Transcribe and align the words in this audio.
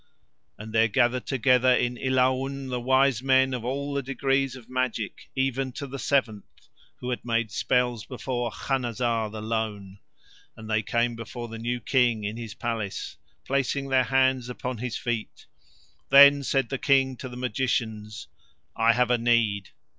And 0.57 0.73
there 0.73 0.87
gathered 0.87 1.27
together 1.27 1.75
to 1.77 1.83
Ilaun 2.01 2.69
the 2.71 2.81
wise 2.81 3.21
men 3.21 3.53
of 3.53 3.63
all 3.63 3.93
the 3.93 4.01
degrees 4.01 4.55
of 4.55 4.67
magic, 4.67 5.29
even 5.35 5.71
to 5.73 5.85
the 5.85 5.99
seventh, 5.99 6.69
who 6.99 7.11
had 7.11 7.23
made 7.23 7.51
spells 7.51 8.03
before 8.03 8.49
Khanazar 8.49 9.29
the 9.29 9.43
Lone; 9.43 9.99
and 10.57 10.67
they 10.67 10.81
came 10.81 11.15
before 11.15 11.47
the 11.49 11.59
new 11.59 11.79
King 11.79 12.23
in 12.23 12.35
his 12.35 12.55
palace 12.55 13.17
placing 13.45 13.89
their 13.89 14.05
hands 14.05 14.49
upon 14.49 14.79
his 14.79 14.97
feet. 14.97 15.45
Then 16.09 16.41
said 16.41 16.69
the 16.69 16.79
King 16.79 17.15
to 17.17 17.29
the 17.29 17.37
magicians: 17.37 18.27
"I 18.75 18.93
have 18.93 19.11
a 19.11 19.19
need." 19.19 19.69